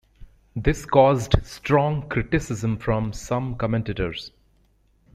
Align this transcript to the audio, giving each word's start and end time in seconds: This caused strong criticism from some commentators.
This 0.55 0.87
caused 0.87 1.35
strong 1.45 2.09
criticism 2.09 2.75
from 2.77 3.13
some 3.13 3.55
commentators. 3.55 4.31